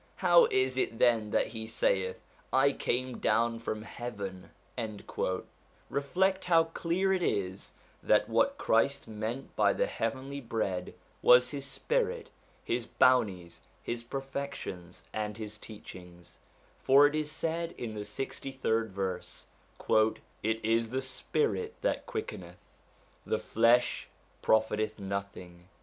[0.15, 4.49] how is it then that he saith, I came down from heaven?
[4.65, 11.67] * Reflect how clear it is that what Christ meant by the heavenly bread was his
[11.67, 12.31] spirit,
[12.63, 16.39] his bounties, his perfections, and his teachings;
[16.79, 19.45] for it is said in the 63rd verse:'
[20.41, 22.57] It is the spirit that quickeneth,
[23.23, 24.07] the flesh
[24.41, 25.67] pro fiteth nothing.'